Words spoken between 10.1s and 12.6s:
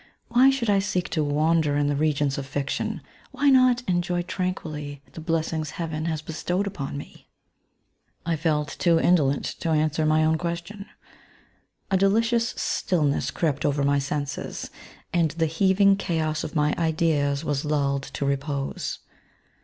own ques tion; a delicious